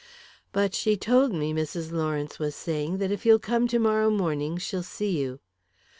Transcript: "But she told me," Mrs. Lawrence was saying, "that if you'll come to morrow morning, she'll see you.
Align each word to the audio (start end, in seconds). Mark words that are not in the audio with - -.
"But 0.51 0.73
she 0.73 0.97
told 0.97 1.31
me," 1.31 1.53
Mrs. 1.53 1.91
Lawrence 1.91 2.39
was 2.39 2.55
saying, 2.55 2.97
"that 2.97 3.11
if 3.11 3.23
you'll 3.23 3.37
come 3.37 3.67
to 3.67 3.77
morrow 3.77 4.09
morning, 4.09 4.57
she'll 4.57 4.81
see 4.81 5.15
you. 5.19 5.41